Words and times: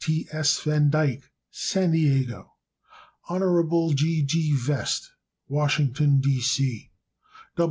T. 0.03 0.27
S. 0.31 0.57
Van 0.63 0.89
Dyke, 0.89 1.29
San 1.51 1.91
Diego, 1.91 2.55
Cal. 3.29 3.37
Hon. 3.43 3.95
G. 3.95 4.23
G. 4.23 4.51
Vest, 4.55 5.11
Washington, 5.47 6.19
D. 6.19 6.89